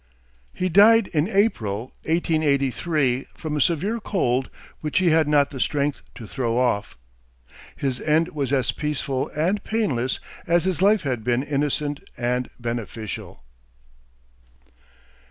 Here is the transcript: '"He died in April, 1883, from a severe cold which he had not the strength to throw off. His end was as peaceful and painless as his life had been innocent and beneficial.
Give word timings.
'"He 0.55 0.67
died 0.67 1.09
in 1.09 1.27
April, 1.27 1.93
1883, 2.05 3.27
from 3.35 3.55
a 3.55 3.61
severe 3.61 3.99
cold 3.99 4.49
which 4.79 4.97
he 4.97 5.11
had 5.11 5.27
not 5.27 5.51
the 5.51 5.59
strength 5.59 6.01
to 6.15 6.25
throw 6.25 6.57
off. 6.57 6.97
His 7.75 8.01
end 8.01 8.29
was 8.29 8.51
as 8.51 8.71
peaceful 8.71 9.29
and 9.35 9.63
painless 9.63 10.19
as 10.47 10.63
his 10.65 10.81
life 10.81 11.03
had 11.03 11.23
been 11.23 11.43
innocent 11.43 11.99
and 12.17 12.49
beneficial. 12.59 13.43